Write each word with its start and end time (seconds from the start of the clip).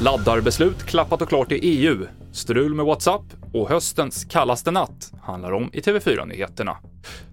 Laddarbeslut 0.00 0.82
klappat 0.82 1.22
och 1.22 1.28
klart 1.28 1.52
i 1.52 1.54
EU, 1.54 2.06
strul 2.32 2.74
med 2.74 2.86
WhatsApp 2.86 3.22
och 3.52 3.68
höstens 3.68 4.24
kallaste 4.24 4.70
natt 4.70 5.12
handlar 5.22 5.52
om 5.52 5.70
i 5.72 5.80
TV4-nyheterna. 5.80 6.76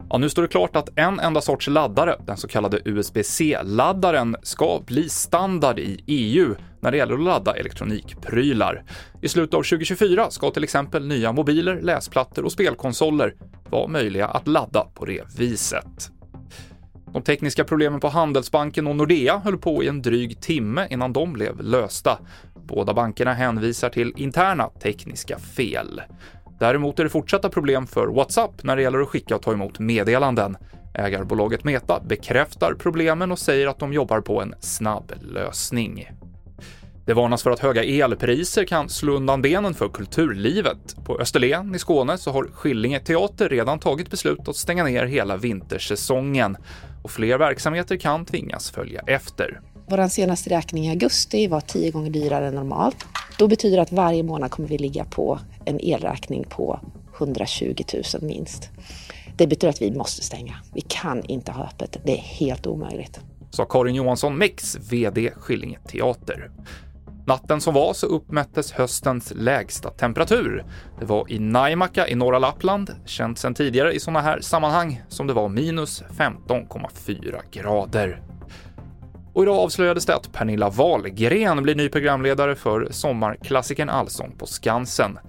Ja, 0.09 0.17
nu 0.17 0.29
står 0.29 0.41
det 0.41 0.47
klart 0.47 0.75
att 0.75 0.89
en 0.95 1.19
enda 1.19 1.41
sorts 1.41 1.67
laddare, 1.67 2.15
den 2.25 2.37
så 2.37 2.47
kallade 2.47 2.81
USB-C-laddaren, 2.85 4.35
ska 4.43 4.81
bli 4.85 5.09
standard 5.09 5.79
i 5.79 6.03
EU 6.07 6.55
när 6.79 6.91
det 6.91 6.97
gäller 6.97 7.13
att 7.13 7.23
ladda 7.23 7.55
elektronikprylar. 7.55 8.83
I 9.21 9.27
slutet 9.27 9.53
av 9.53 9.63
2024 9.63 10.31
ska 10.31 10.51
till 10.51 10.63
exempel 10.63 11.07
nya 11.07 11.31
mobiler, 11.31 11.81
läsplattor 11.81 12.45
och 12.45 12.51
spelkonsoler 12.51 13.35
vara 13.69 13.87
möjliga 13.87 14.27
att 14.27 14.47
ladda 14.47 14.87
på 14.93 15.05
det 15.05 15.23
viset. 15.37 16.14
De 17.15 17.21
tekniska 17.21 17.63
problemen 17.63 17.99
på 17.99 18.07
Handelsbanken 18.07 18.87
och 18.87 18.95
Nordea 18.95 19.37
höll 19.37 19.57
på 19.57 19.83
i 19.83 19.87
en 19.87 20.01
dryg 20.01 20.41
timme 20.41 20.87
innan 20.89 21.13
de 21.13 21.33
blev 21.33 21.61
lösta. 21.61 22.19
Båda 22.55 22.93
bankerna 22.93 23.33
hänvisar 23.33 23.89
till 23.89 24.13
interna 24.15 24.69
tekniska 24.81 25.39
fel. 25.39 26.01
Däremot 26.59 26.99
är 26.99 27.03
det 27.03 27.09
fortsatta 27.09 27.49
problem 27.49 27.87
för 27.87 28.07
WhatsApp 28.07 28.63
när 28.63 28.75
det 28.75 28.81
gäller 28.81 28.99
att 28.99 29.07
skicka 29.07 29.35
och 29.35 29.41
ta 29.41 29.53
emot 29.53 29.79
meddelanden. 29.79 30.57
Ägarbolaget 30.93 31.63
Meta 31.63 31.99
bekräftar 31.99 32.73
problemen 32.79 33.31
och 33.31 33.39
säger 33.39 33.67
att 33.67 33.79
de 33.79 33.93
jobbar 33.93 34.21
på 34.21 34.41
en 34.41 34.55
snabb 34.59 35.11
lösning. 35.21 36.09
Det 37.05 37.13
varnas 37.13 37.43
för 37.43 37.51
att 37.51 37.59
höga 37.59 37.83
elpriser 37.83 38.65
kan 38.65 38.89
slå 38.89 39.13
undan 39.13 39.41
benen 39.41 39.73
för 39.73 39.89
kulturlivet. 39.89 41.05
På 41.05 41.19
Österlen 41.19 41.75
i 41.75 41.79
Skåne 41.79 42.17
så 42.17 42.31
har 42.31 42.43
Skillinge 42.43 42.99
teater 42.99 43.49
redan 43.49 43.79
tagit 43.79 44.09
beslut 44.09 44.47
att 44.47 44.55
stänga 44.55 44.83
ner 44.83 45.05
hela 45.05 45.37
vintersäsongen 45.37 46.57
och 47.03 47.11
fler 47.11 47.37
verksamheter 47.37 47.97
kan 47.97 48.25
tvingas 48.25 48.71
följa 48.71 49.01
efter. 49.07 49.61
Vår 49.87 50.07
senaste 50.07 50.49
räkning 50.49 50.85
i 50.85 50.89
augusti 50.89 51.47
var 51.47 51.61
tio 51.61 51.91
gånger 51.91 52.09
dyrare 52.09 52.47
än 52.47 52.55
normalt. 52.55 53.05
Då 53.37 53.47
betyder 53.47 53.77
det 53.77 53.83
att 53.83 53.91
varje 53.91 54.23
månad 54.23 54.51
kommer 54.51 54.69
vi 54.69 54.77
ligga 54.77 55.05
på 55.05 55.39
en 55.65 55.79
elräkning 55.79 56.43
på 56.49 56.79
120 57.17 57.75
000 57.93 58.03
minst. 58.21 58.69
Det 59.37 59.47
betyder 59.47 59.69
att 59.69 59.81
vi 59.81 59.91
måste 59.91 60.23
stänga. 60.23 60.55
Vi 60.73 60.81
kan 60.81 61.25
inte 61.25 61.51
ha 61.51 61.63
öppet. 61.63 61.97
Det 62.03 62.11
är 62.11 62.21
helt 62.21 62.67
omöjligt. 62.67 63.19
Sa 63.49 63.65
Karin 63.65 63.95
Johansson 63.95 64.37
Mix, 64.37 64.77
VD 64.91 65.31
Skillinge 65.35 65.79
Teater. 65.87 66.51
Natten 67.27 67.61
som 67.61 67.73
var 67.73 67.93
så 67.93 68.07
uppmättes 68.07 68.71
höstens 68.71 69.33
lägsta 69.35 69.89
temperatur. 69.89 70.65
Det 70.99 71.05
var 71.05 71.31
i 71.31 71.39
Naimakka 71.39 72.07
i 72.07 72.15
norra 72.15 72.39
Lappland, 72.39 72.95
känt 73.05 73.39
sedan 73.39 73.53
tidigare 73.53 73.93
i 73.93 73.99
sådana 73.99 74.21
här 74.21 74.39
sammanhang, 74.41 75.01
som 75.07 75.27
det 75.27 75.33
var 75.33 75.49
minus 75.49 76.03
15,4 76.03 77.41
grader. 77.51 78.21
Och 79.33 79.43
idag 79.43 79.57
avslöjades 79.57 80.05
det 80.05 80.15
att 80.15 80.33
Pernilla 80.33 80.69
Wahlgren 80.69 81.63
blir 81.63 81.75
ny 81.75 81.89
programledare 81.89 82.55
för 82.55 82.87
sommarklassikern 82.91 83.89
Allsång 83.89 84.35
på 84.37 84.45
Skansen. 84.45 85.19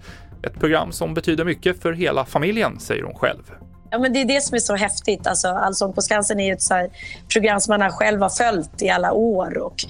Ett 0.42 0.60
program 0.60 0.92
som 0.92 1.14
betyder 1.14 1.44
mycket 1.44 1.82
för 1.82 1.92
hela 1.92 2.24
familjen, 2.24 2.80
säger 2.80 3.02
hon 3.02 3.14
själv. 3.14 3.52
Ja, 3.90 3.98
men 3.98 4.12
det 4.12 4.20
är 4.20 4.24
det 4.24 4.40
som 4.40 4.54
är 4.54 4.58
så 4.58 4.76
häftigt. 4.76 5.26
Alltså, 5.26 5.48
Allsång 5.48 5.92
på 5.92 6.02
Skansen 6.02 6.40
är 6.40 6.52
ett 6.52 6.62
så 6.62 6.88
program 7.32 7.60
som 7.60 7.78
man 7.78 7.92
själv 7.92 8.20
har 8.22 8.28
följt 8.28 8.82
i 8.82 8.90
alla 8.90 9.12
år. 9.12 9.58
Och, 9.58 9.84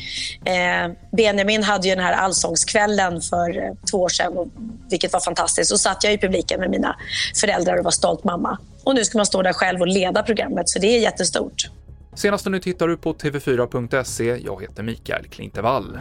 eh, 0.49 0.91
Benjamin 1.13 1.63
hade 1.63 1.89
ju 1.89 1.95
den 1.95 2.05
här 2.05 2.13
allsångskvällen 2.13 3.21
för 3.21 3.59
eh, 3.59 3.73
två 3.91 3.99
år 3.99 4.09
sedan, 4.09 4.33
och, 4.37 4.49
vilket 4.91 5.13
var 5.13 5.21
fantastiskt. 5.21 5.71
Så 5.71 5.79
satt 5.79 6.05
jag 6.05 6.13
i 6.13 6.19
publiken 6.19 6.61
med 6.61 6.71
mina 6.71 6.97
föräldrar 7.41 7.77
och 7.77 7.85
var 7.85 7.91
stolt 7.91 8.25
mamma. 8.25 8.59
Och 8.85 8.95
nu 8.95 9.05
ska 9.05 9.19
man 9.19 9.27
stå 9.27 9.43
där 9.43 9.53
själv 9.53 9.81
och 9.81 9.89
leda 9.89 10.23
programmet, 10.23 10.69
så 10.69 10.79
det 10.79 10.87
är 10.87 11.01
jättestort. 11.01 11.71
Senaste 12.15 12.51
nytt 12.51 12.65
hittar 12.65 12.89
du 12.89 12.97
på 12.97 13.13
tv4.se. 13.13 14.25
Jag 14.45 14.63
heter 14.63 14.83
Mikael 14.83 15.27
Klintevall. 15.27 15.99